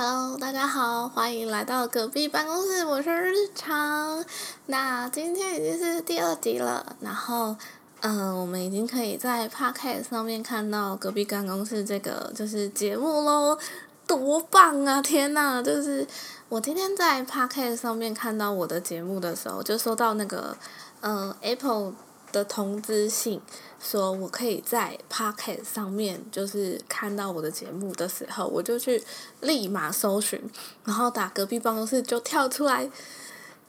[0.00, 4.24] Hello，大家好，欢迎来到隔壁办公室，我是日常。
[4.66, 7.56] 那今天已经是第二集了，然后，
[8.02, 13.58] 嗯，我们已经可以在 Podcast 上面看到隔壁办公室这个就是节目喽，
[14.06, 15.02] 多棒啊！
[15.02, 16.06] 天呐，就是
[16.48, 20.56] 我今天在 Podcast 上面看到我的节目的时候，就收到那个，
[21.00, 21.94] 嗯，Apple。
[22.32, 23.40] 的通知信，
[23.80, 29.02] 说我可以在 Pocket 上面就是看到我的节目的时候，我就去
[29.40, 30.50] 立马搜寻，
[30.84, 32.90] 然后打隔壁办公室就跳出来，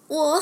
[0.07, 0.41] 我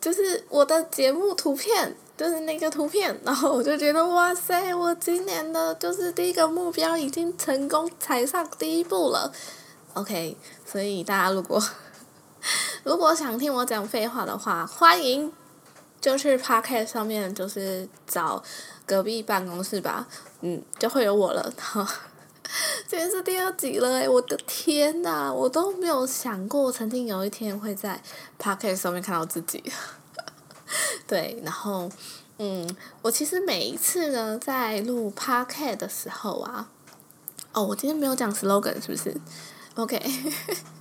[0.00, 9.32] 就是我的节目图片，就是那个图片，然后我就觉得哇塞，我今年的就是第一个目标已经成功踩上第一步了
[9.94, 11.62] ，OK，所以大家如果
[12.84, 15.39] 如果想听我讲废话的话，欢迎。
[16.00, 18.42] 就是 Podcast 上面就是找
[18.86, 20.06] 隔壁办公室吧，
[20.40, 21.52] 嗯，就会有我了。
[22.88, 28.02] 今天是第二集了诶，我的天呐，我都没有想过曾经有一天会在
[28.40, 29.62] Podcast 上面看到自己。
[31.06, 31.88] 对，然后，
[32.38, 32.68] 嗯，
[33.02, 36.68] 我其实每一次呢在录 Podcast 的时候啊，
[37.52, 39.14] 哦，我今天没有讲 slogan 是不是
[39.74, 40.00] ？OK，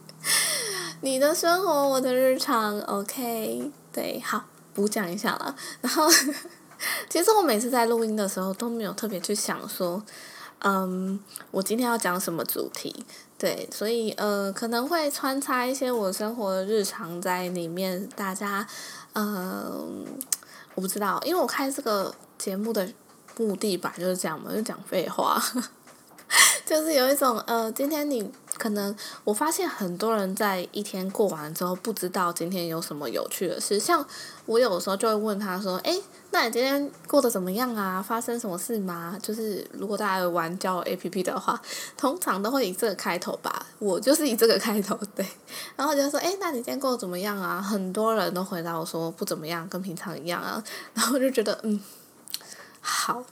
[1.01, 4.45] 你的生活，我的日常，OK，对，好。
[4.79, 6.07] 补讲一下了，然后
[7.09, 10.01] 其实我每次在录音的时候都没有特别去想说，
[10.59, 11.19] 嗯，
[11.51, 13.05] 我今天要讲什么主题，
[13.37, 18.65] 对，所以呃可能会穿插一些我生活的日常在里面，大家，
[19.11, 20.05] 嗯，
[20.75, 22.89] 我不知道，因为我开这个节目的
[23.37, 25.43] 目的吧就是这样嘛，就讲废话。
[26.65, 33.79] 就是有一种呃，今天你可能我发现很多人在一天过完之后，不知道今天有什么有趣的事。
[33.79, 34.05] 像
[34.45, 35.99] 我有时候就会问他说：“诶，
[36.31, 37.99] 那你今天过得怎么样啊？
[38.01, 41.59] 发生什么事吗？”就是如果大家有玩交友 A P P 的话，
[41.97, 43.65] 通常都会以这个开头吧。
[43.79, 45.25] 我就是以这个开头对，
[45.77, 50.61] 然后就说：“诶，那你今天过得怎么样啊？”很多人都回答我说：“不怎么样，跟平常一样啊。”
[50.93, 51.79] 然后就觉得嗯，
[52.81, 53.23] 好。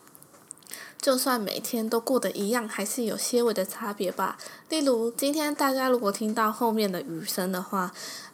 [1.07, 4.38] 就算每天都过得一样，还是有些微的差别吧。
[4.68, 7.90] 例如，今天大家如果听到后面的雨声的话，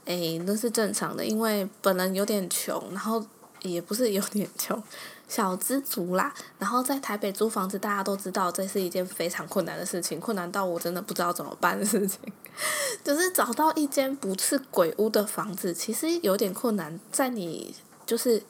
[0.05, 3.23] 诶，那是正常的，因为本人有点穷，然后
[3.61, 4.81] 也不是有点穷，
[5.27, 6.33] 小资足啦。
[6.57, 12.17] 然后在台北租房子，大家都知道这是一件非常困难的事情，困难到我真的不知道怎么办的事情。
[13.05, 17.75] 就是找到一间不是鬼屋的房子，其实有点困难，在你
[18.07, 18.41] 就是。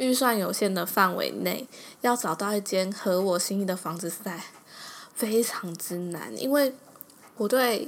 [0.00, 1.68] 预算有限的范围内，
[2.00, 4.42] 要找到一间合我心意的房子实在
[5.14, 6.34] 非常之难。
[6.40, 6.74] 因为
[7.36, 7.86] 我对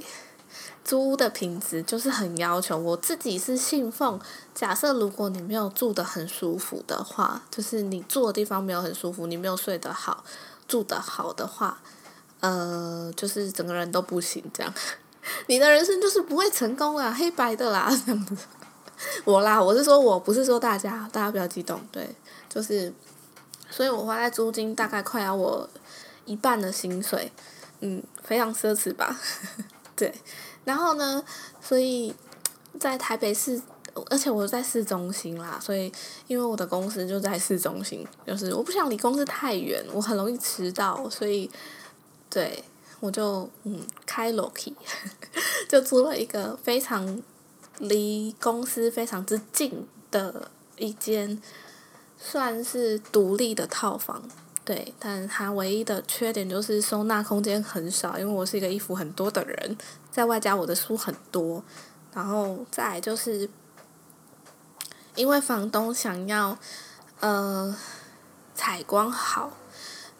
[0.85, 4.19] 租屋的品质就是很要求，我自己是信奉，
[4.53, 10.23] 假设如果你没有住的很舒服的话，就是你住的地方没有很舒服，你没有睡得好、
[10.67, 11.81] 住得好的话，
[12.41, 14.71] 呃，就是整个人都不行，这样，
[15.47, 18.37] 你的人生就是不会成功啊，黑白的啦，这样子。
[19.25, 22.07] 我啦，我是说，我不是说大家，大家不要激动，对，
[22.49, 22.93] 就是，
[23.69, 25.67] 所以我花在租金大概快要我
[26.25, 27.31] 一半的薪水，
[27.81, 29.19] 嗯，非常奢侈吧，
[29.95, 30.13] 对，
[30.65, 31.23] 然后呢，
[31.61, 32.13] 所以
[32.79, 33.61] 在台北市，
[34.09, 35.91] 而且我在市中心啦，所以
[36.27, 41.49] 因为我的公司就在市中心，就是我不想离公司太远，我很容易迟到，所以，
[42.29, 42.63] 对，
[42.99, 44.75] 我就嗯开楼梯，
[45.67, 47.21] 就租了一个非常。
[47.79, 51.41] 离公司非常之近的一间，
[52.17, 54.23] 算是独立的套房，
[54.63, 59.77] 对，但它唯一的缺点就是收纳空间很少，因为我是一个衣服很多的人，
[60.11, 61.63] 在外加我的书很多，
[62.13, 63.49] 然后再就是，
[65.15, 66.57] 因为房东想要，
[67.19, 67.75] 呃，
[68.53, 69.51] 采光好。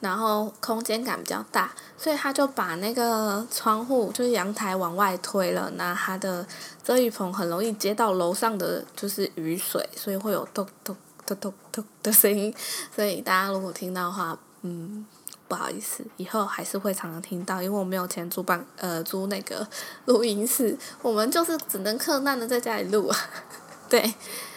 [0.03, 6.45] 然后空间感比较大，所以他就把那个窗户就是阳台往外推了，那他的
[6.83, 10.93] 遮雨棚很容易接到楼上的就是雨水，所以会有咚咚
[11.25, 12.53] 咚咚咚的声音。
[12.93, 15.05] 所以大家如果听到的话，嗯，
[15.47, 19.65] 不好意思，以后还是会常常听到，因为我没有钱租办呃租那个
[20.03, 23.09] 录音室，我们就是只能客难的在家里录。
[23.87, 24.13] 对，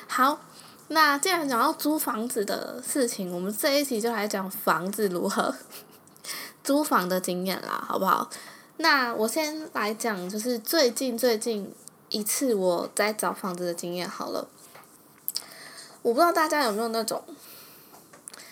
[0.09, 0.41] 好。
[0.89, 5.55] 那既然讲到租房子的事情，我们这一集就来讲房子如何
[6.63, 8.31] 租房的经验啦，好不好？
[8.77, 11.75] 那我先来讲，就是最近最近
[12.09, 14.47] 一次我在找房子的经验好了。
[16.03, 17.21] 我不知道大家有没有那种，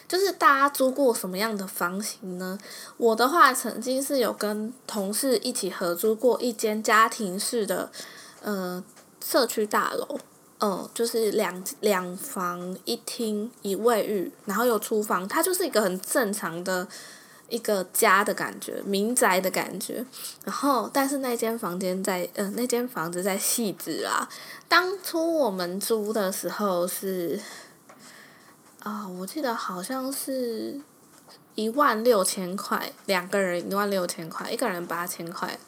[0.08, 2.58] 就是大家租过什么样的房型呢？
[2.96, 7.92] 我的话，曾经是有跟同事一起合租过一间家庭式的，
[8.42, 8.82] 呃，
[9.24, 10.18] 社区大楼。
[10.60, 16.86] 嗯，就是两两房一厅一卫浴，然后有厨房，它就是一个很正常的
[17.48, 20.06] 一个家的感觉，民宅的感觉。
[20.44, 24.28] 然后，但是那间房间在，呃，那间房子在细致啊。
[24.68, 27.38] 当初我们租的时候是，
[28.78, 30.80] 啊，我记得好像是
[31.56, 35.58] 一万六千块，两个人一万六千块，一个人八千块。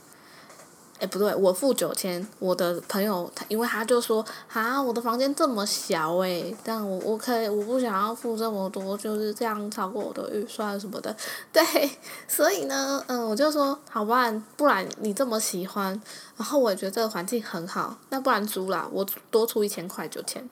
[0.98, 2.26] 哎，不对，我付九千。
[2.38, 11.14] 我的朋友他，因为他就说啊，我的房间这么小哎，但我我可以，我不想要付这么多，就是这样超过我的预算什么的。
[11.52, 11.62] 对，
[12.26, 16.00] 所以呢，嗯，我就说好吧，不然你这么喜欢，
[16.36, 20.48] 然后我也觉得这个环境很好，那不然租啦，我多出一千块九千。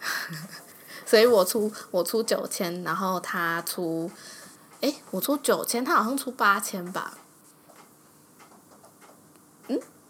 [1.06, 4.10] 所以我出我出九千，然后他出，
[4.80, 7.18] 哎，我出九千，他好像出八千吧。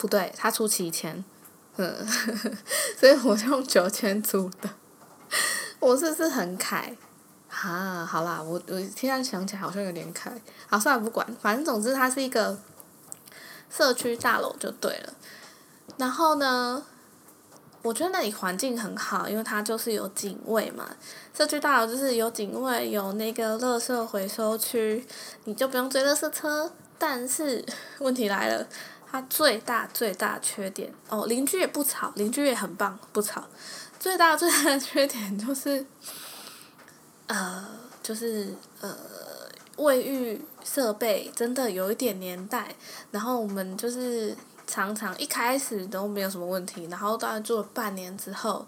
[0.01, 1.23] 不对，他出七千，
[1.77, 1.95] 嗯，
[2.99, 4.71] 所以我用九千租的，
[5.79, 6.97] 我是不是很凯？
[7.51, 10.33] 啊，好啦，我我现在想起来好像有点凯，
[10.69, 12.59] 好算了不管，反正总之它是一个
[13.69, 15.13] 社区大楼就对了。
[15.99, 16.83] 然后呢，
[17.83, 20.89] 我觉得那里环境很好，因为它就是有警卫嘛。
[21.37, 25.07] 社区大楼就是有警卫，有那个垃圾回收区，
[25.45, 26.73] 你就不用追垃圾车。
[26.99, 27.65] 但是
[28.01, 28.67] 问题来了。
[29.11, 33.45] 它最大最大缺点哦，邻居也不吵，邻居也很棒，不吵。
[33.99, 35.85] 最大最大的缺点就是，
[37.27, 37.67] 呃，
[38.03, 38.97] 就是呃，
[39.77, 42.75] 卫浴设备真的有一点年代。
[43.11, 44.37] 然后我们就是
[44.67, 48.67] 常常一开始都没有什么问题，然后大概住了半年之后。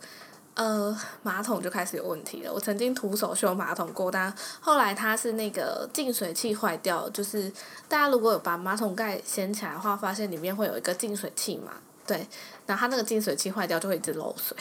[0.54, 2.52] 呃，马桶就开始有问题了。
[2.52, 7.50] 我曾经徒手修马桶过，但后来它是那个净水器坏掉，就是
[7.88, 11.72] 大家如果有把马桶盖掀起来的话，发现里面会有一个净水器嘛，
[12.06, 12.26] 对，
[12.66, 14.54] 然后它那个净水器坏掉就会一直漏水，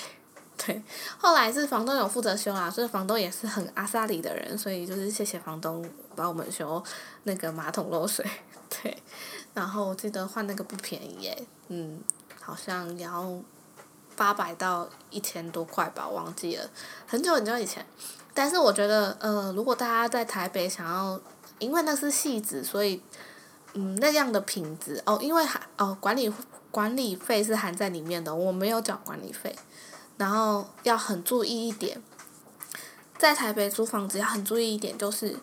[0.55, 0.81] 对。
[1.17, 5.85] 后来是房东有负责修啦，所以房东也是很阿萨里的人，所以就是谢谢房东
[6.15, 6.81] 帮我们修
[7.23, 8.25] 那个马桶漏水，
[8.81, 8.97] 对。
[9.53, 11.99] 然后我记得换那个不便宜耶，嗯，
[12.39, 13.37] 好像要。
[14.21, 16.69] 八百到一千多块吧，忘记了，
[17.07, 17.83] 很久很久以前。
[18.35, 21.19] 但是我觉得，呃，如果大家在台北想要，
[21.57, 23.01] 因为那是戏子，所以，
[23.73, 26.31] 嗯，那样的品质哦，因为含哦管理
[26.69, 29.55] 管理费是含在里面的，我没有缴管理费。
[30.17, 31.99] 然后要很注意一点，
[33.17, 35.35] 在台北租房子要很注意一点，就是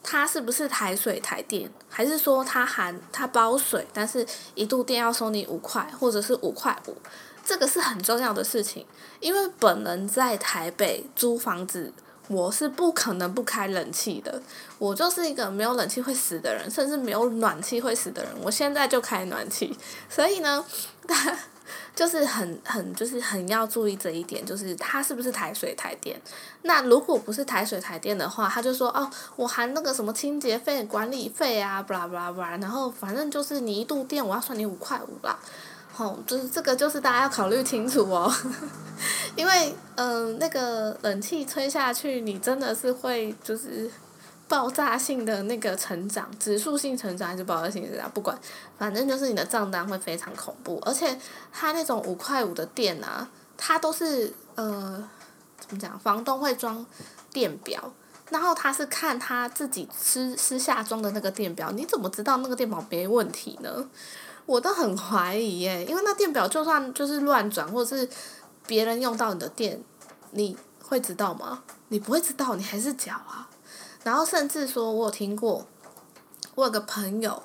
[0.00, 6.96] 它是不是台水台电，还是说它含它包水，但是一度电要收你五块，或者是五块五。
[7.44, 8.86] 这个是很重要的事情，
[9.20, 11.92] 因为本人在台北租房子，
[12.28, 14.40] 我是不可能不开冷气的。
[14.78, 18.32] 我就是一个没有冷气会死的人，甚至没有暖气会死的人。
[18.42, 19.76] 我现在就开暖气，
[20.08, 20.64] 所以呢，
[21.06, 21.36] 他
[21.94, 26.20] 就是很很就是很要注意这一点，就是它是不是台水台电。
[26.62, 35.38] 那如果不是台水台电的话，他就说哦，我含那个什么清洁费、管理费啊，巴拉巴拉巴拉，然后反正就是你一度电我要算你五块五啦。
[35.96, 38.32] 哦，就是这个，就是大家要考虑清楚哦，
[39.36, 43.90] 因为嗯，那个冷气吹下去，你真的是会就是
[44.48, 48.36] 爆炸性的那个成长，指数性成长还是爆炸性成长，不管，
[48.78, 51.18] 反正就是你的账单会非常恐怖，而且
[51.52, 55.08] 它那种五块五的电啊，它都是呃
[55.58, 56.84] 怎么讲，房东会装
[57.32, 57.92] 电表，
[58.30, 63.86] 然后他是看他自己私私下装的那个电表，你怎么知道那个电表没问题呢？
[64.46, 68.08] 我都很怀疑耶，因为那电表就算就是乱转，或者是
[68.66, 69.82] 别人用到你的电，
[70.32, 71.62] 你会知道吗？
[71.88, 73.48] 你不会知道，你还是缴啊。
[74.02, 75.66] 然后甚至说，我有听过，
[76.54, 77.42] 我有个朋友，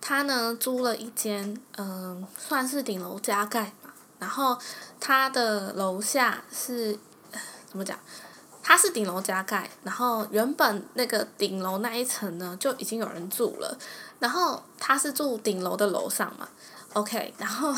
[0.00, 3.90] 他呢租了一间，嗯，算是顶楼加盖嘛。
[4.18, 4.58] 然后
[4.98, 6.98] 他的楼下是
[7.68, 7.98] 怎么讲？
[8.62, 13.78] 他是顶楼加盖，然后原本那个顶楼那一层呢就已经有人住了。
[14.18, 16.48] 然后他是住顶楼的楼上嘛
[16.92, 17.74] ，OK，然后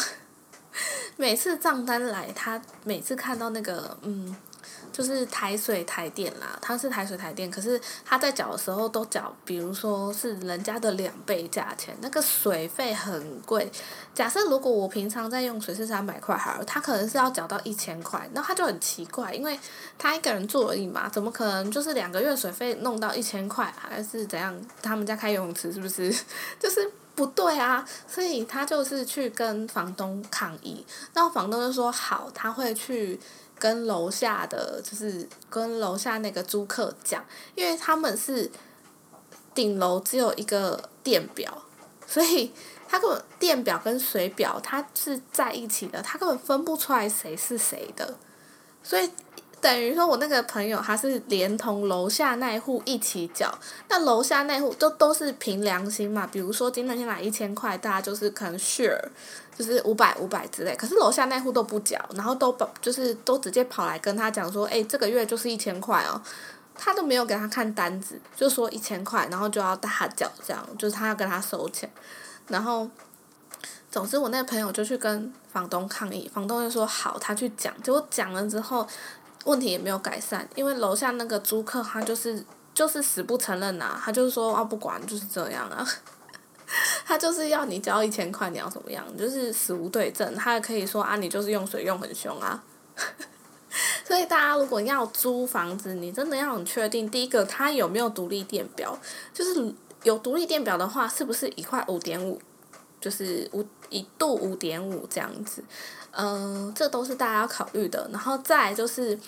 [1.16, 4.36] 每次账单来，他每次看到那个嗯。
[4.92, 13.70] 就是台水台电啦，它是台水台电，可是他在缴的时候都缴，比如说是人家的两倍价钱，那个水费很贵。
[14.14, 19.58] 假设如果我平常在用水是三百块，好了，他可能是要缴到一千块，那他就很奇怪，因为
[19.98, 24.54] 他一个人住而已嘛，怎么可能就是两个月水费弄到一千块，还是怎样？
[24.82, 26.14] 他们家开游泳池是不是？
[26.60, 30.84] 就是不对啊，所以他就是去跟房东抗议，
[31.14, 33.18] 然后房东就说好，他会去。
[33.62, 38.50] 跟楼下的就是跟楼下那个租客讲，因为他们是
[39.54, 41.62] 顶楼只有一个电表，
[42.04, 42.52] 所以
[42.88, 48.16] 他根本电表跟水表它是在一起的，他根本分不出来谁是谁的，
[48.82, 49.08] 所以
[49.62, 53.56] 等于说我那个朋友他是连同楼下那一户一起缴，
[53.88, 59.00] 那楼下那户都都是凭良心嘛，比如说今天先来一千块，大家就是可能 share，
[59.56, 66.20] 就是五百五百之类，可是楼下那户都不缴，然后都把就是都直接跑来跟他讲说，哎，这个月就是一千块哦，
[66.74, 71.88] 他都没有给他看单子，就说一千块，然后就要大缴这样，就是他要跟他收钱，
[72.48, 72.90] 然后。
[73.92, 77.70] 总之，我那朋友就去跟房东抗议，房东就说好，他去讲。
[77.82, 78.88] 结果讲了之后，
[79.44, 82.44] 问题也没有改善，因为楼下那个租客他就是
[82.74, 85.86] 就是死不承认呐，他就是说啊不管就是这样啊，
[87.04, 90.34] 他就是要你交一千块，你要怎么样，就是死无对证。
[90.34, 92.62] 他也可以说啊你就是用水用很凶啊，
[94.04, 98.98] 所以大家如果要租房子，你真的要很确定，第一个他有没有独立电表，
[99.34, 102.40] 就是有独立电表的话，是不是一块五点五？
[103.00, 105.64] 就是五一度五点五这样子，
[106.12, 108.08] 嗯，这都是大家要考虑的。
[108.12, 109.18] 然后再就是，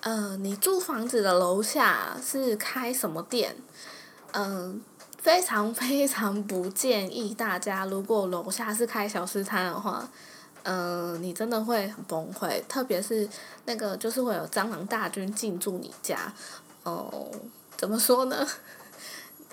[0.00, 3.56] 呃，你住房子的楼下是开什么店？
[4.32, 4.80] 嗯，
[5.18, 10.08] 非常非常不建议大家，如果楼下是开小吃摊的话，
[10.62, 12.62] 嗯，你真的会很崩溃。
[12.68, 13.28] 特别是
[13.64, 16.32] 那个，就是会有蟑螂大军进驻你家，
[16.84, 17.30] 哦，
[17.76, 18.46] 怎么说呢？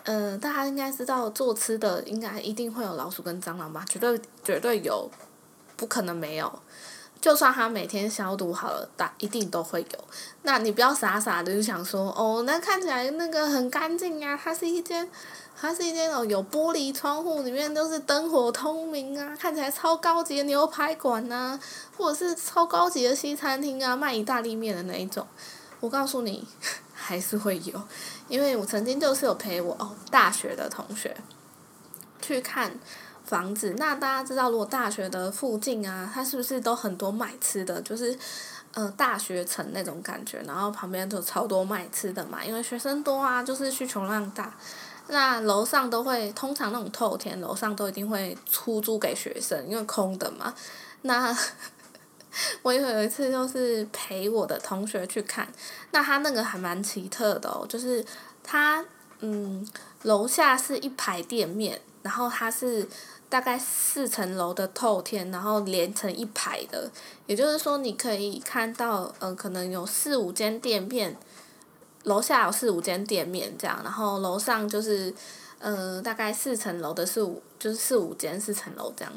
[0.04, 3.84] 嗯，大家应该知道做吃的应该一定会有老鼠跟蟑螂吧？
[3.90, 5.10] 绝对绝对有，
[5.80, 6.60] 不可能没有。
[7.22, 10.00] 就算他每天消毒好了，但一定都会有。
[10.44, 15.10] 那你不要傻傻的就想说，哦，那看起来那个很干净呀，它是一间，
[15.60, 21.60] 它是一间哦有玻璃窗户，里面都是灯火通明啊，看起来超高级的牛排馆呐，
[21.98, 25.28] 或者是超高级的西餐厅啊，卖意大利面的那一种。
[25.82, 26.48] 我告诉你，
[26.96, 27.82] 还是会有。
[28.30, 31.18] 因为我曾经就是有陪我哦大学的同学
[32.22, 32.72] 去看
[33.30, 38.18] 房子，那大家知道如果大学的附近啊，它是不是都很多卖吃的，就是
[38.74, 44.52] 呃大学城那种感觉，然后旁边就超多卖吃的嘛，因为学生多啊，就是需求量大，
[45.10, 50.54] 那楼上都会通常那种透天楼上都一定会出租给学生，因为空的嘛，
[51.04, 51.38] 那。
[52.62, 55.48] 我有有一次就是陪我的同学去看，
[55.90, 58.06] 那他那个还蛮奇特的哦，就是
[58.44, 58.86] 他
[59.22, 59.68] 嗯
[60.04, 62.88] 楼下是一排店面，然后它是
[63.30, 66.90] 大概四层楼的透天，然后连成一排的，
[67.28, 71.16] 也就是说你可以看到嗯可能有四五间店面，
[72.04, 75.14] 楼下有四五间店面这样，然后楼上就是
[75.60, 79.14] 呃大概四层楼的四五就是四五间四层楼这样，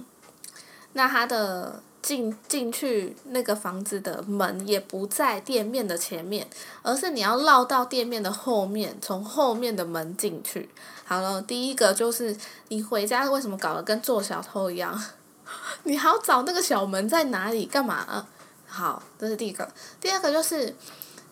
[0.92, 1.82] 那它的。
[2.02, 6.44] 进进去那个房子的门也不在店面的前面，
[6.82, 10.68] 而是你要绕到店面的后面，从后面的门进去。
[11.04, 12.36] 好了，第一个就是
[12.68, 15.00] 你回家为什么搞得跟做小偷一样？
[15.84, 17.66] 你还要找那个小门在哪里？
[17.66, 18.26] 干嘛？
[18.66, 19.68] 好，这是第一个。
[20.00, 20.74] 第二个就是，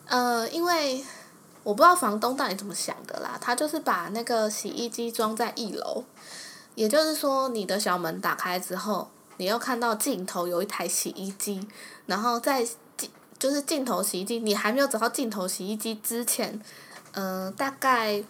[0.05, 1.03] 呃，因为
[1.63, 6.05] 我不知道房东到底怎么想的啦，他就是把那个洗衣机装在一楼，
[6.75, 9.09] 也就是说你的小门打开之后。
[9.41, 11.67] 你又看到镜头有一台洗衣机，
[12.05, 12.63] 然后在
[12.95, 16.61] 镜就是镜头洗衣机，你还没有走到镜头洗衣机之前，
[17.13, 18.23] 嗯，大概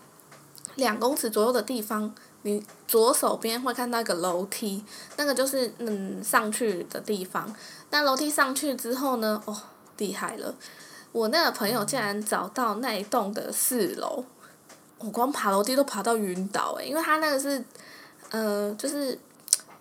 [0.76, 4.86] 两公尺左右的地方，你左手边会看到一个楼梯，
[5.18, 7.54] 那个就是嗯上去的地方。
[7.90, 9.64] 那楼梯上去之后呢，哦，
[9.98, 10.56] 厉害了！
[11.12, 14.24] 我那个朋友竟然找到那一栋的四楼，
[14.98, 17.62] 我光爬楼梯都爬到晕倒诶，因为他那个是，
[18.30, 19.20] 呃，就是。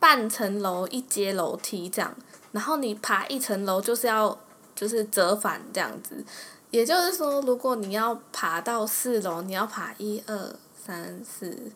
[0.00, 2.16] 半层楼一阶楼梯这样，
[2.50, 4.37] 然后你爬一层楼就是要
[4.75, 6.25] 就是折返这样子，
[6.71, 11.71] 也就是说，如果你要爬到四楼，你要爬一二三四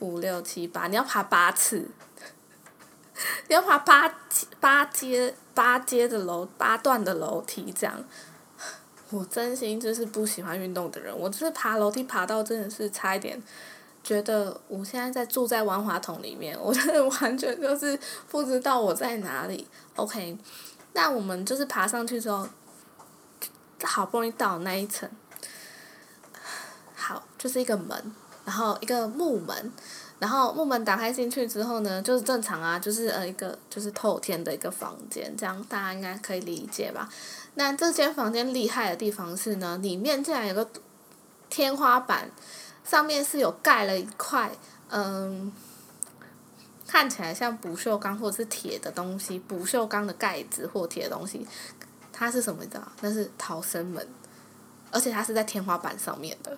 [0.00, 1.88] 五六七八，你要爬八次，
[3.48, 4.12] 你要爬八
[4.58, 8.04] 八阶八阶的楼八段的楼梯这样。
[9.10, 13.40] 我真心就是不喜欢运动的人，我就是爬楼梯爬到真的是差一点。
[14.02, 19.68] 觉得我现在在住在万花筒里面，我真的完全就是不知道我在哪里。
[19.94, 20.36] OK，
[20.94, 22.48] 那我们就是爬上去之后，
[23.82, 25.08] 好不容易到那一层，
[26.94, 28.14] 好，就是一个门，
[28.44, 29.72] 然后一个木门，
[30.18, 37.08] 然后木门打开进去之后呢，就是正常啊，就是呃一个就是透天的一个房间，这样大家应该可以理解吧？
[37.54, 40.66] 那这间房间厉害的地方是呢，里面竟然有个
[41.50, 42.30] 天花板。
[42.84, 44.50] 上面是有盖了一块，
[44.88, 45.52] 嗯，
[46.86, 51.46] 看起来像不锈钢或是铁的东西，不锈钢的盖子或铁的东西，
[52.12, 52.62] 它是什么？
[52.62, 52.82] 你知道？
[53.00, 54.06] 那是逃生门，
[54.90, 56.56] 而且它是在天花板上面的。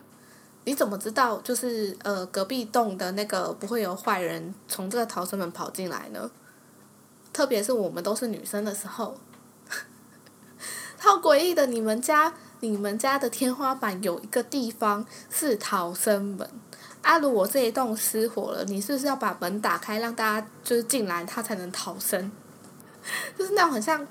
[0.64, 1.40] 你怎么知道？
[1.40, 6.30] 就是呃，隔壁栋的那个不会有坏人从这个逃生门跑进来呢？
[7.32, 9.16] 特别是我们都是女生的时候，
[11.00, 11.66] 超诡异的！
[11.66, 16.48] 你们家你们家的天花板有一个地方是逃生门，
[17.02, 22.30] 啊，如果这一栋失火了，你是不是要把门打开，让大家就是进来，他才能逃生？
[23.36, 24.06] 就是那种很像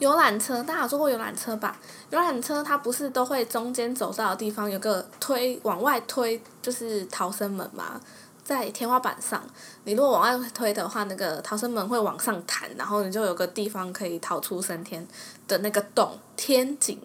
[0.00, 1.78] 游览车，大家坐过游览车吧？
[2.10, 8.00] 游览车它不是都会中间走道的地方有个推往外推，就是逃生门嘛，
[8.42, 9.40] 在天花板上。
[9.84, 15.06] 你如果往外推的话，那个逃生门会往上弹，然后你就有个地方可以逃出升天
[15.46, 17.00] 的那个洞天井。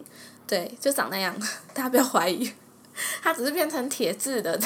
[0.49, 1.31] 对，就长那样，
[1.75, 2.51] 大家不要怀疑，
[3.21, 4.59] 它只是变成铁质的。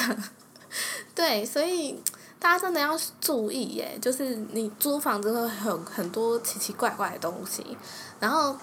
[1.14, 2.02] 对，所以
[2.38, 7.76] 大家真的要注意耶，就是你租房子会很很多奇奇怪怪的东西。
[8.18, 8.56] 然后，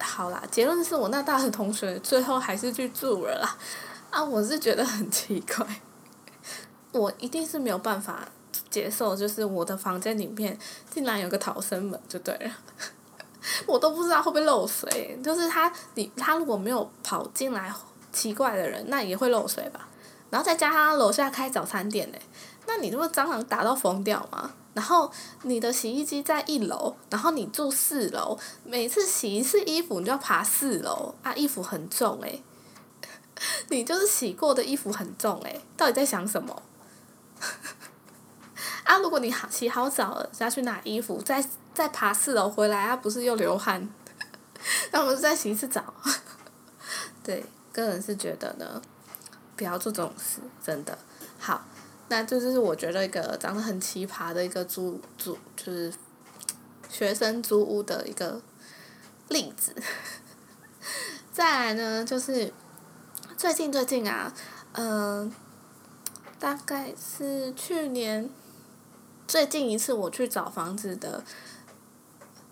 [0.00, 3.56] 好啦，结论是我那大学同学最后还是去住了啦。
[4.10, 5.64] 啊，我是觉得很奇怪，
[6.90, 8.26] 我一定是没有办法
[8.68, 10.58] 接受，就是我的房间里面
[10.90, 12.50] 竟然有个逃生门，就对了。
[13.66, 17.72] 我都不知道会不会漏水，就是他，你他如果没有跑进来
[18.12, 19.88] 奇怪的人，那也会漏水吧。
[20.30, 22.20] 然后再加上楼下开早餐店嘞，
[22.66, 24.52] 那你这不蟑螂打到疯掉吗？
[24.74, 25.10] 然后
[25.42, 32.42] 你的洗衣机在一楼，然后你住四楼，每次洗一次衣服你就要爬四楼啊，衣服很重诶，
[33.70, 36.62] 你就是洗过的衣服很重诶，到底在想什么？
[38.84, 41.42] 啊，如果你好洗好澡了，再去拿衣服，再
[41.76, 43.86] 再爬四楼回来，啊，不是又流汗？
[44.92, 45.92] 那我们再洗一次澡。
[47.22, 48.80] 对，个人是觉得呢，
[49.54, 50.96] 不要做这种事，真的。
[51.38, 51.66] 好，
[52.08, 55.92] 那这就是我觉得一个长得很奇葩的一个租租，就是
[56.88, 58.40] 学生租屋的一个
[59.28, 59.74] 例子。
[61.30, 62.50] 再来呢，就是
[63.36, 64.32] 最近最近啊，
[64.72, 65.30] 嗯，
[66.40, 68.30] 大概是去年。
[69.28, 71.24] 最近一次我去找房子的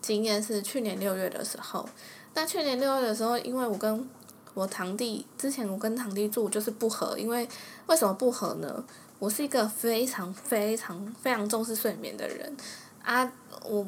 [0.05, 1.89] 经验是去年六月的时候。
[2.35, 4.07] 那去年六月的时候，因为我跟
[4.53, 7.49] 我堂弟之前我跟堂弟住就是不合，因为
[7.87, 8.85] 为什么不合呢？
[9.19, 12.55] 我是一个非常非常非常重视睡眠的人
[13.03, 13.33] 啊，
[13.65, 13.87] 我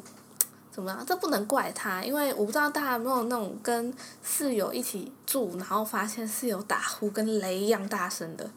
[0.73, 1.05] 怎么样？
[1.05, 8.49] 这不能怪他，因为我不知道大家有没有那种跟室友一起住，然后发现室友打呼跟雷一样大声的。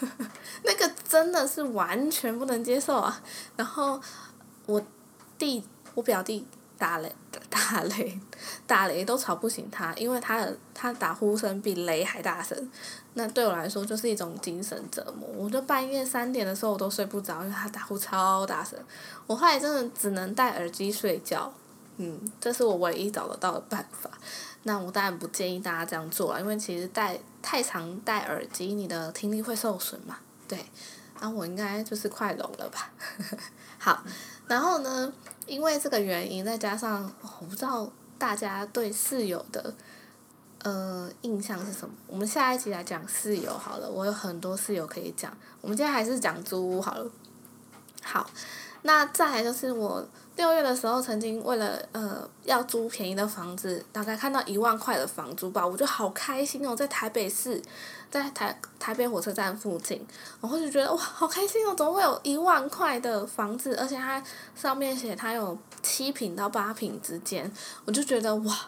[0.64, 3.20] 那个真的是完全不能接受啊！
[3.56, 4.00] 然后
[4.64, 4.82] 我
[5.36, 5.62] 弟
[5.94, 6.46] 我表弟
[6.78, 7.14] 打雷
[7.48, 8.20] 打雷
[8.66, 12.70] 打雷都吵不醒他，因为他的他打呼声比雷还大声。
[13.14, 15.28] 那对我来说就是一种精神折磨。
[15.36, 18.78] 我就半夜三点的时候我都睡不着，因为他打呼超大声。
[19.26, 21.52] 我后来真的只能戴耳机睡觉。
[21.96, 24.10] 嗯，这是我唯一找得到的办法。
[24.64, 30.16] 那我当然不建议大家这样做了，因为其实戴太常戴耳机，你的听力会受损嘛。
[30.48, 30.58] 对，
[31.20, 32.90] 然后我应该就是快聋了吧。
[33.78, 34.02] 好，
[34.46, 35.12] 然后呢，
[35.46, 39.74] 因为这个原因，再加上我不知道大家对室友的
[40.62, 41.94] 呃印象是什么。
[42.06, 45.36] 我们下一集来讲室友好了，我有很多室友可以讲。
[45.60, 47.10] 我们今天还是讲租屋好了。
[48.02, 48.28] 好，
[48.84, 50.06] 那再就是我。
[50.36, 57.62] 六月的时候，曾经为了呃要租便宜的房子，大概看到一万块的房租吧，我就好开心哦，在台北市，
[58.10, 60.04] 在台台北火车站附近，
[60.40, 64.20] 然后就觉得哇，好开心哦，怎么会有一万块的房子，而且它
[64.56, 67.48] 上面写它有七平到八平之间，
[67.84, 68.58] 我就觉得哇，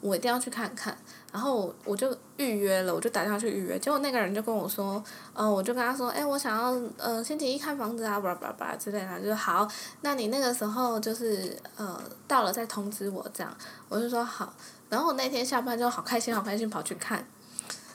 [0.00, 0.96] 我一定要去看看。
[1.30, 5.02] 然后我就预约了，我就打电话去预约，结果那个人就跟我说，
[5.34, 9.68] 嗯，我就跟他说，哎，我想要呃星期一看房子啊，叭叭叭之类的，就说好，
[10.00, 13.54] 那你那个时候就是呃到了再通知我这样，
[13.88, 14.52] 我就说好，
[14.88, 17.22] 然后我那天下班就好开心好开心跑去看，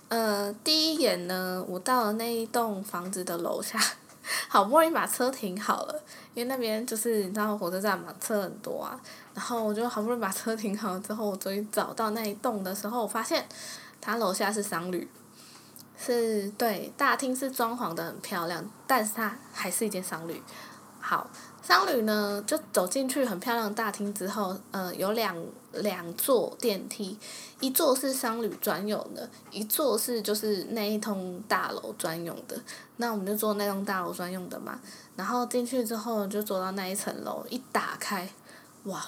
[0.09, 3.79] 呃，第一眼呢，我到了那一栋房子的楼下，
[4.47, 8.99] 好不容易把车停好了，因为那边就是你知道火车站嘛，车很多啊。
[9.33, 13.45] 然后我就好不容易把车停好之后，我终于找到那一栋的时候，我发现，
[13.99, 15.09] 它楼下是商旅，
[15.97, 20.41] 是对大厅是装潢的很漂亮，但是它还是一间商旅。
[20.99, 21.29] 好，
[21.65, 25.33] 商旅呢就走进去很漂亮的大厅之后，呃，有两
[25.71, 27.17] 两座电梯，
[27.61, 32.61] 一座是商旅专用的，一座是就是那一栋大楼专用的。
[32.97, 34.77] 那我们就坐那栋大楼专用的嘛。
[35.15, 38.27] 然后进去之后就走到那一层楼，一打开，
[38.83, 39.01] 哇！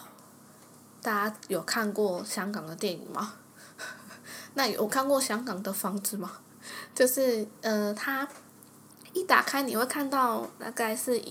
[1.02, 3.34] 大家有看过香港的电影吗？
[4.54, 6.32] 那有看过香港的房子吗？
[6.96, 8.28] 就是呃，它
[9.14, 11.22] 一打开你会看到大概是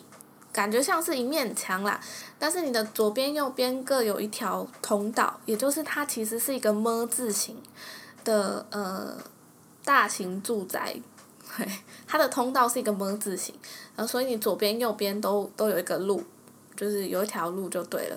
[0.54, 2.00] 感觉像是一面墙啦，
[2.38, 7.60] 但是你的左边右边各有一条通道，也就是它其实是一个么字形
[8.22, 9.18] 的呃
[9.84, 10.96] 大型住宅，
[12.06, 13.52] 它的通道是一个么字形，
[13.96, 16.22] 然后所以你左边右边都都有一个路，
[16.76, 18.16] 就是有一条路就对了。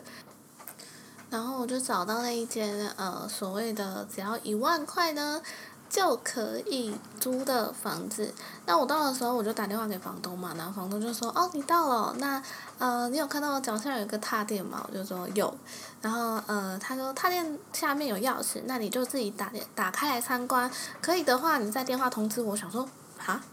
[1.31, 5.41] 然后我就找到那一间呃所谓的只要一万块呢
[5.89, 8.33] 就可以租的房子。
[8.65, 12.41] 那我到的时候我就打电话给房东嘛，然后房东就说：“哦，你到了，那
[12.77, 15.53] 呃你有看到我脚下有一个踏垫吗？”我就说有。
[16.01, 20.69] 然后呃他说踏垫下面有钥匙，那你就自己打打开来参观，
[21.01, 22.55] 可以的话你再电话通知我。
[22.55, 22.87] 想说
[23.25, 23.43] 啊。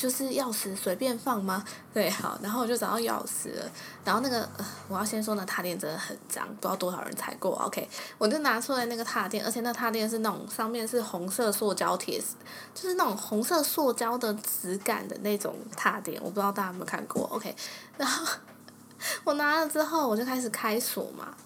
[0.00, 1.62] 就是钥匙随便放吗？
[1.92, 3.70] 对，好，然后我就找到钥匙了。
[4.02, 4.48] 然后那个，
[4.88, 7.50] 我要先说呢，踏垫真的很脏，不知道多少人踩过。
[7.66, 7.86] OK，
[8.16, 12.18] 我就拿出来那个踏垫，而且那踏垫是那种上面是红色塑胶贴，
[12.74, 17.24] 就是那种红色塑胶的质感的那种踏垫，我不知道大家有没有看过。
[17.24, 17.54] OK，
[17.98, 18.26] 然后
[19.24, 21.36] 我拿了之后，我就开始开锁嘛，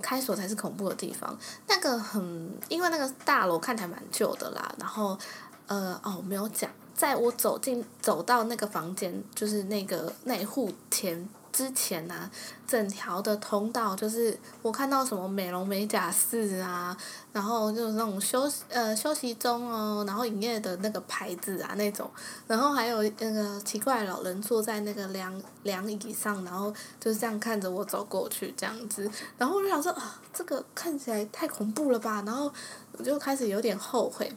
[0.00, 1.38] 开锁才是恐怖的地方。
[1.68, 4.74] 那个很，因为那个大楼看起来蛮旧的啦。
[4.78, 5.18] 然后，
[5.66, 6.70] 呃，哦，没有讲。
[6.96, 12.30] 在我走进走到那个房间，就是那个那户前之前呐，
[12.66, 16.96] 整条的通道就是我看到什么美容美甲室啊，
[17.32, 22.10] 然后就是那种休息呃休息中哦，然后营业的那个牌子啊那种，
[22.46, 32.50] 然后还有那个奇怪老人坐在那个凉凉椅上，然后就是这样看着我走过去这样子，然后我就想说啊，这个看起来太恐怖了吧，然后
[32.92, 34.32] 我就开始有点后悔。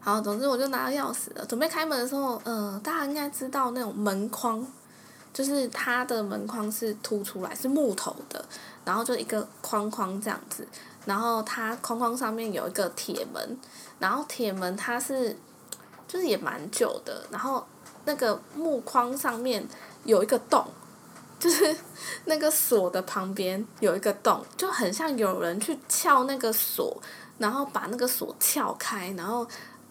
[0.00, 4.66] 好，总之我就拿到钥匙了，准备开门的时候，呃，大家应该知道那种门框，
[5.32, 8.44] 就是它的门框是凸出来，是木头的，
[8.84, 10.66] 然后就一个框框这样子，
[11.04, 13.58] 然后它框框上面有一个铁门，
[13.98, 15.36] 然后铁门它是，
[16.06, 17.66] 就是也蛮旧的，然后
[18.04, 19.66] 那个木框上面
[20.04, 20.64] 有一个洞，
[21.38, 21.76] 就是
[22.24, 26.96] 那个锁的旁边有一个洞，就很像有人去撬那个锁，
[27.38, 29.46] 然后把那个锁撬开，然后。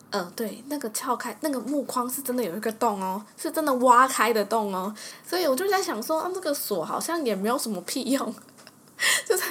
[0.10, 8.26] 呃，对，那个撬开那个木框是真的有一个洞哦，是真的挖开的洞哦，所以我就在想说，啊，这个锁好像也没有什么屁用，
[9.28, 9.44] 就是，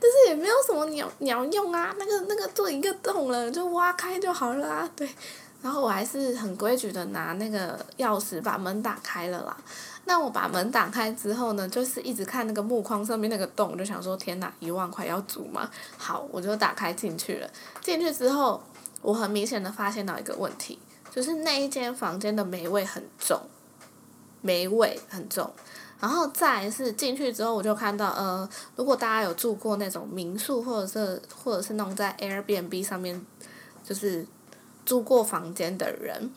[0.00, 5.06] 但是也没有什么鸟鸟用啊，那个那个做一个洞了，就挖开就好了啊，对，
[5.62, 9.56] 然后我还是很规矩的拿那个钥匙把门打开了啦。
[10.04, 15.68] 那我把门打开之后呢，就是一直看那个木框上面那个洞，就想说，天哪，一万块要租吗？
[15.96, 18.62] 好，我就打开进去了，进去之后。
[19.02, 20.76] 我很明显的发现到一个问题，
[21.14, 23.40] 就是那一间房间的霉味很重，
[24.40, 25.48] 霉味很重。
[26.00, 33.24] 然后再是进去之后，我就看到，呃，如果大家有住过那种民宿，或者是或者是那种在 Airbnb 上面，
[33.84, 34.26] 就是
[34.86, 36.30] 住过房间的人，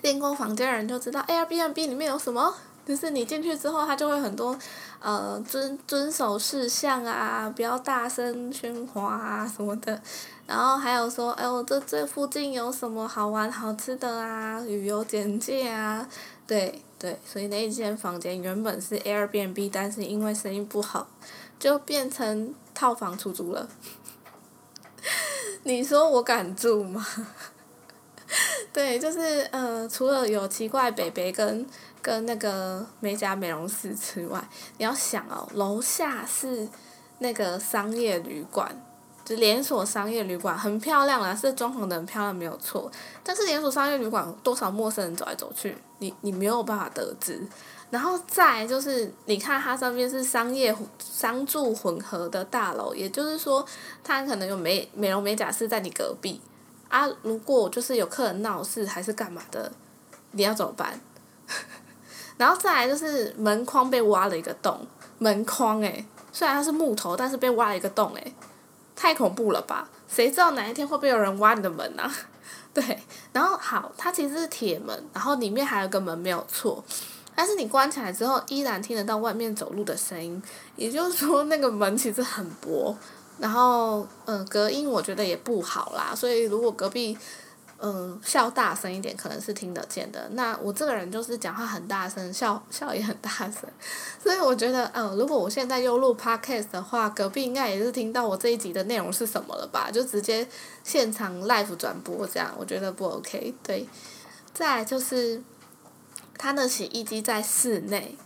[0.00, 2.54] 订过房间的人就知道 Airbnb 里面有什么。
[2.84, 4.58] 就是你进去之后，它就会很多，
[4.98, 10.02] 呃，遵遵守事项啊，不要大声喧哗啊什么的。
[10.48, 14.58] 然后还有说，哎呦，这这附近有什么好玩好吃的啊？
[14.62, 16.08] 旅游简介啊，
[16.44, 21.06] 对对，所以那一间房间原本是 Airbnb，但是因为生意不好，
[21.60, 23.68] 就变成套房出租了。
[25.62, 27.06] 你说我敢住吗？
[28.72, 31.66] 对，就是呃，除了有奇怪北北跟。
[32.04, 34.42] 跟那个美甲美容师之外，
[34.76, 36.66] 你要想哦，楼下是
[37.18, 38.68] 那个商业旅馆，
[39.24, 42.90] 就连锁商业旅馆，很漂亮啦，是装潢的很漂亮，没有错。
[43.22, 47.40] 但是连锁商业旅馆多少陌生人走来走去，你你没有办法得知。
[47.88, 53.64] 然后再就是，你看它上面是商业商住混合的大楼，也就是说，
[54.02, 56.40] 它可能有美美容美甲师在你隔壁
[56.92, 57.08] 啊。
[57.22, 59.72] 如果就是有客人闹事还是干嘛的，
[60.30, 61.00] 你要怎么办？
[62.38, 64.86] 然后再来就是门框被挖了一个洞，
[65.18, 68.34] 门框诶，虽然它是木头，但是被挖了一个洞诶，
[68.96, 69.88] 太恐怖了吧？
[70.08, 72.12] 谁知道哪一天会不会有人挖你的门啊？
[72.74, 73.02] 对，
[73.32, 76.82] 然后好，它其实是铁门，然后里面还有个门没有错，
[77.34, 80.42] 但是你关起来之后，依然听得到外面走路的声音，
[80.76, 82.96] 也就是说那个门其实很薄，
[83.42, 87.18] 然后嗯，隔音我觉得也不好啦，所以如果隔壁。
[87.84, 90.28] 嗯，笑大声一点可能是听得见的。
[90.34, 93.68] 那我这个人就是讲话很大声，笑 笑也很大声，
[94.22, 99.90] 所以我觉得，嗯，如果我现在又录 podcast 的话，隔壁应该也是听到我这一集的内容是什么了吧？
[99.90, 100.46] 就直接
[100.84, 103.52] 现场 live 转播这样，我觉得不 OK。
[103.64, 103.88] 对，
[104.54, 105.42] 再就是，
[106.38, 108.16] 它的洗衣机在室内，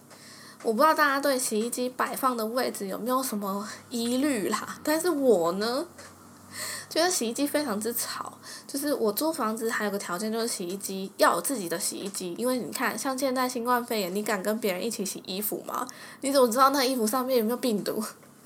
[0.67, 5.87] 我不知道大家对洗衣机摆放的位置有没有什么疑虑啦，但是我呢。
[6.89, 8.33] 觉得洗衣机非常之吵，
[8.67, 15.87] 就是我租房子还有个条件就是洗衣机要有自己的洗衣机，因为你看像现在新冠肺炎，你敢跟别人一起洗衣服吗？
[16.23, 18.03] 你怎么知道那衣服上面有没有病毒？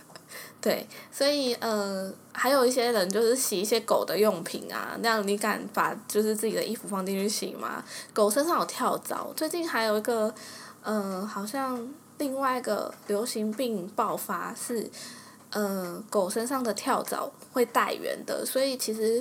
[0.61, 7.85] 对，所以呃，还有一些人就是洗一些狗的用品啊，那样你敢把就是自己的衣服放进去洗吗？
[8.13, 10.35] 狗身上有跳蚤，最近还有一个，
[10.83, 11.89] 呃，好像
[12.21, 14.89] 另外一个流行病爆发是。
[15.53, 19.21] 呃，狗身上的跳蚤会带源的，所以其实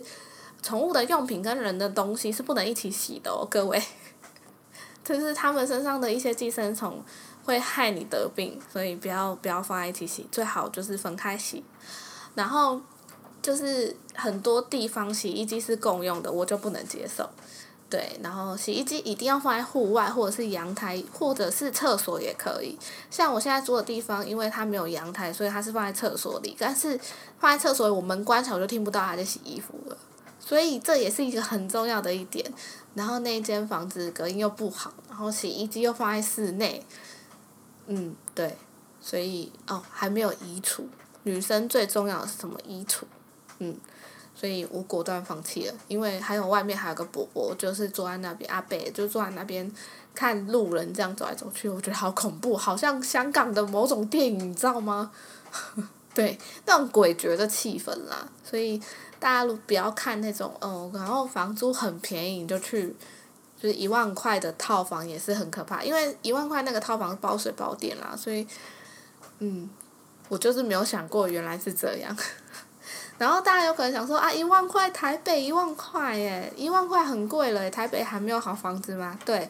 [0.61, 3.81] 宠物的用品跟人的东西是不能一起洗的哦，各位。
[5.03, 7.03] 就是它们身上的一些寄生虫
[7.43, 11.63] 会害你得病，所以不要不要放在一起洗，最好就是分开洗。
[12.35, 12.79] 然后
[13.41, 17.27] 就是很多地方洗衣机是共用的，我就不能接受。
[17.89, 22.77] 对，然后洗衣机一定要放在户外，或者是阳台，或者是厕所也可以。
[23.09, 26.55] 像我现在住的地方，因为它没有阳台，所以它是放在厕所里。
[26.59, 26.99] 但是
[27.39, 29.97] 放在厕所里，我门关起来，我就听不到它在洗衣服了。
[30.39, 32.45] 所以这也是一个很重要的一点。
[32.93, 36.85] 然后那间房子隔音又不好，然后洗衣机又放在室内，
[37.87, 38.55] 嗯，对，
[39.01, 40.83] 所以哦还没有衣橱。
[41.23, 43.01] 女生最重要的是什么衣橱？
[43.57, 43.75] 嗯。
[44.39, 49.69] 所以我果断放弃了，因为还有外面还有个伯伯，就是坐在那边，阿伯就坐在那边
[50.15, 55.11] 看路人这样走来走去，我觉得好恐怖，好像香港的某种电影，你知道吗？
[56.15, 58.25] 对，那种诡谲的气氛啦。
[58.41, 58.81] 所以
[59.19, 62.95] 大家不要看那种哦，然后房租很便宜，你就去，
[63.61, 68.47] 就是一万块的套房也是很可怕，因为一万块那个套房包水包电啦，所以，
[69.39, 69.69] 嗯，
[70.29, 72.15] 我就是没有想过原来是这样。
[73.19, 79.19] 然后大家有可能想说啊，一万块台北一万块耶，一万块很贵了，台北还没有好房子吗？
[79.25, 79.49] 对，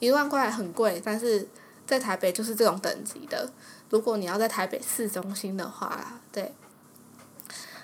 [0.00, 1.48] 一万块很贵，但是
[1.86, 3.48] 在台北就是这种等级的。
[3.88, 6.52] 如果你要在台北市中心的话，对。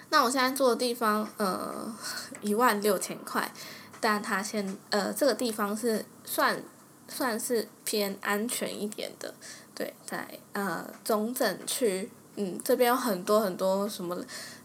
[0.08, 1.94] 那我现在住的地方，呃，
[2.42, 3.52] 一万六千块，
[4.00, 6.60] 但它现呃这个地方是算
[7.06, 9.32] 算是偏安全一点的，
[9.72, 12.10] 对，在呃中正区。
[12.36, 14.14] 嗯，这边有很多很多什么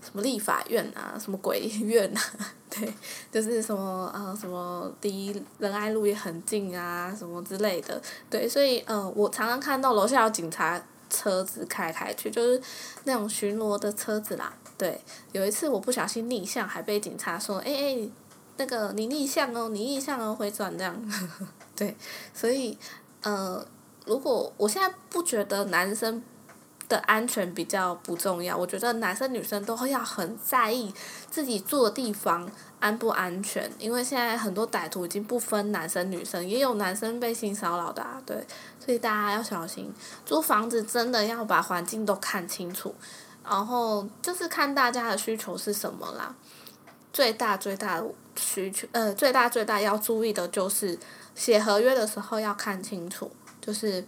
[0.02, 2.22] 什么立法院啊，什么鬼院啊，
[2.70, 2.94] 对，
[3.32, 8.00] 就是什么呃什么离仁爱路也很近啊，什么之类的，
[8.30, 12.62] 对，所以呃我常常看到楼下有警察车子开开去，就是
[13.06, 15.02] 那种巡逻的车子啦，对，
[15.32, 18.10] 有一次我不小心逆向，还被警察说，哎哎，
[18.58, 20.96] 那个你逆向哦，你逆向哦，回转这样，
[21.76, 21.98] 对，
[22.34, 22.78] 所以
[23.24, 23.66] 呃
[24.06, 26.24] 如果我现在不觉得男生。
[26.88, 30.94] 的安全比较不重要，我觉得男生女生都会要很在意
[31.30, 38.46] 自己住的地方安不安全，因为现在很多歹徒已经不分男生女生，也有男生被性骚扰的啊，对，
[38.80, 39.92] 所以大家要小心，
[40.26, 42.94] 租房子真的要把环境都看清楚，
[43.44, 46.36] 然后就是看大家的需求是什么啦，
[47.12, 48.04] 最大最大
[48.36, 51.00] 需求，呃，最大最大要注意的就是
[51.34, 54.06] 写合约的时候要看清楚，就是。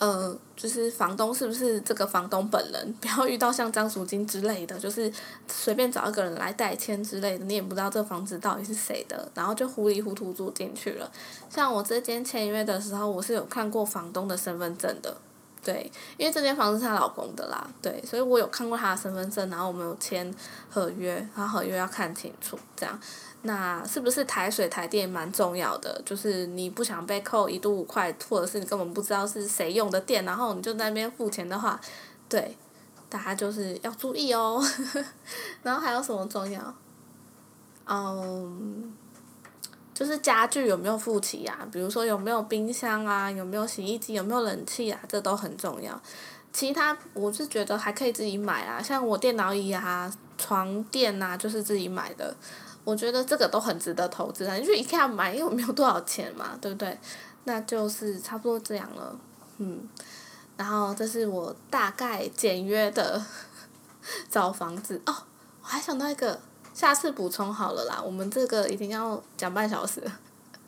[0.00, 2.92] 呃，就是房东是不是这个房东本人？
[3.00, 5.12] 不要遇到像张淑金之类的，就是
[5.46, 11.12] 随便找一个人来代签之类的，你也不知道这房子到底是谁的，然后就糊里糊涂住进去了。
[11.50, 15.14] 像我这间签约的时候，我是有看过房东的身份证的，
[15.62, 20.34] 对，因为这间房子是她老公的啦，对，所以我有看过他的身份证，然后我们有签
[20.70, 22.98] 合约，然后合约要看清楚，这样。
[23.42, 26.00] 那是不是台水台电蛮重要的？
[26.04, 31.80] 就是你不想被扣一度五块，或者是你根本不知道是谁用的电，然后你就在那边付钱的话，
[32.28, 32.56] 对，
[33.08, 34.62] 大家就是要注意哦。
[35.62, 36.74] 然后还有什么重要？
[37.86, 38.92] 嗯，
[40.00, 41.58] 就是家具有没有付齐呀？
[41.70, 44.98] 比如说有没有冰箱啊，有没有洗衣机，有没有冷气啊？
[45.06, 46.00] 这都很重要。
[46.54, 52.34] 其他我是觉得还可以自己买啊，像我电脑椅啊、床垫啊，就是自己买的。
[52.82, 54.54] 我觉得这个都很值得投资啊！
[54.54, 56.98] 你去 IKEA 买，因为没有多少钱嘛，对不对？
[57.44, 59.14] 那就是差不多这样了，
[59.58, 59.86] 嗯。
[60.56, 63.22] 然后这是我大概简约的
[64.30, 65.14] 找房子哦。
[65.60, 66.40] 我还想到一个，
[66.80, 68.00] 下次补充好了啦。
[68.02, 70.02] 我们这个一定要讲半小时。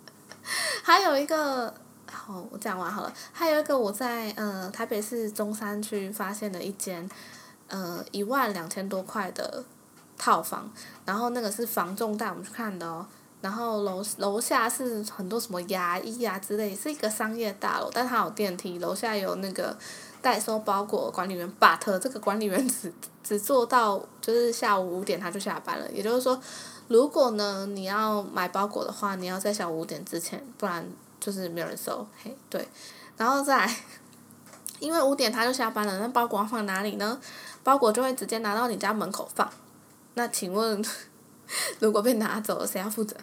[0.85, 1.73] 还有一个，
[2.05, 3.11] 好，我讲完好了。
[3.33, 7.09] 还有一个，我在呃台北市中山区发现了一间，
[7.69, 9.65] 呃一万两千多块的。
[10.19, 10.71] 套房，
[11.05, 13.05] 然后那个是房仲带我们去看的哦，
[13.43, 19.77] 然后楼楼下是很多什么牙医啊之类，是一个商业大楼，但它有电梯，楼下有那个
[20.23, 22.91] 代收包裹管理员，but 这个管理员只
[23.25, 26.41] 只做到就是下午五点他就下班了，也就是说，
[26.87, 32.69] 如果呢你要买包裹的话，你要在下午五点之前，不然就是没有人收，嘿，对，
[33.17, 33.69] 然后再，
[34.79, 37.21] 因为五点他就下班了，那包裹要放哪里呢？
[37.65, 39.51] 包裹就会直接拿到你家门口放。
[40.15, 40.85] 那请问，
[41.81, 43.17] 如果被拿走了，谁要负责？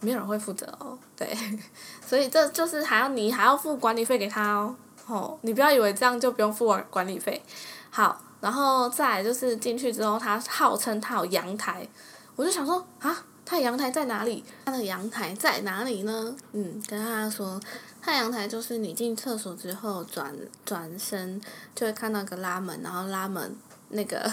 [0.00, 0.98] 没有人会负责哦。
[1.16, 1.36] 对，
[2.06, 4.74] 所以这就是还要你还要付管理费给他哦。
[5.06, 7.42] 哦，你不要以为这样就不用付管理费。
[7.90, 11.88] 好，然后再就是进去之后，他号称他有阳台，
[12.34, 14.44] 我就想说啊，他阳台在哪里？
[14.64, 16.34] 他的阳台在哪里呢？
[16.52, 17.60] 嗯，跟他说，
[18.02, 21.40] 他阳台就是你进厕所之后转转身
[21.74, 23.56] 就会看到个拉门，然后拉门。
[23.90, 24.28] 那个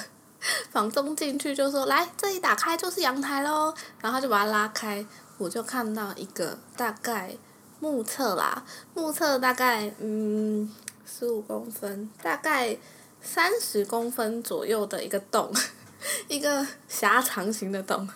[0.71, 5.06] 房东进去就说：“来，这一打开就是阳台喽。”然后就把它拉开，
[5.38, 7.36] 我就看到一个大概
[7.79, 10.69] 目测啦，目测大概嗯
[11.06, 12.77] 十五公分，大概
[13.21, 15.53] 三十公分左右的一个洞，
[16.27, 18.08] 一个狭长型的洞。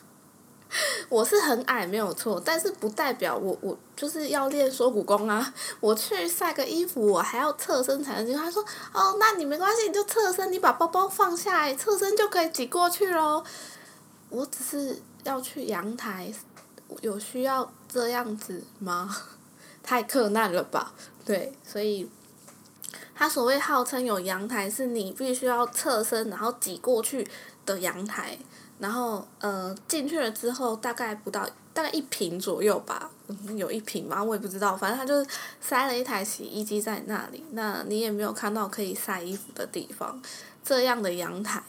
[1.09, 5.53] 我是很矮没有错，但是不代表我我就是要练缩骨功啊！
[5.79, 8.35] 我去晒个衣服，我还要侧身才能进。
[8.35, 8.61] 他说
[8.93, 13.43] ：“哦，那你没关系，你就侧身，你把包包放下来，侧身就可以挤过去喽。”
[14.29, 16.29] 我只是要去阳台，
[16.99, 19.15] 有需要这样子吗？
[19.81, 20.93] 太困难了吧？
[21.23, 22.09] 对，所以
[23.15, 27.25] 他所谓号称有阳台，是你必须要侧身然后挤过去
[27.65, 28.37] 的阳台。
[28.79, 33.09] 然后，呃，进去了之后，大概不到大概一平左右吧，
[33.55, 34.23] 有一平吗？
[34.23, 37.43] 我也不知道，反正他就是塞了一台洗衣机在那里。
[37.51, 40.21] 那你也没有看到可以晒衣服的地方，
[40.63, 41.63] 这样的阳台。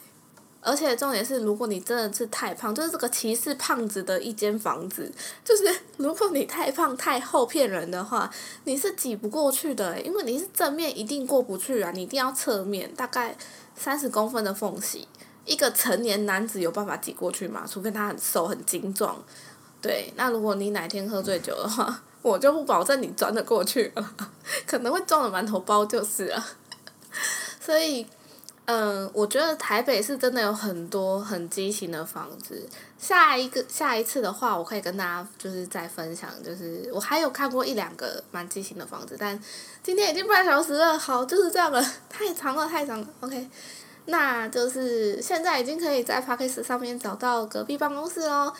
[0.61, 5.09] 而且重点是，如果你真的是太胖，就是这个歧视胖子的一间房子，
[5.43, 5.63] 就是
[5.95, 8.29] 如果你太胖太厚骗人的话，
[8.65, 13.35] 你是挤不过去的，因为你是正面一定过不去啊，你一定要侧面，大概
[13.73, 15.07] 三十公分的缝隙。
[15.49, 17.65] 一个成年男子有办法挤过去吗？
[17.67, 19.21] 除非他很瘦很精壮，
[19.81, 20.13] 对。
[20.15, 24.15] 那如果你哪天喝醉酒的话，我就不保证你钻得过去了，
[24.67, 26.45] 可能会撞了馒头包就是了。
[27.59, 28.05] 所以，
[28.65, 32.69] 嗯，我觉得台北是真的有很多很畸形的房子。
[32.99, 39.41] 下一个下一次的话，我可以跟大家就是再分享，就是我还有看过一两个蛮畸形的房子，但
[39.81, 43.49] 今天已经半小时了，好，就是这样了，太长了，太长了，OK。
[44.09, 48.53] 那就是现在已经可以在 p a c k a g e 上面找到隔壁办公室喽。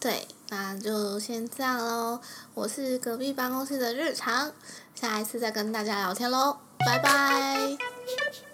[0.00, 2.20] 对，那就先这样喽。
[2.54, 4.52] 我是隔壁办公室的日常，
[4.94, 8.53] 下一次再跟大家聊天喽，拜拜。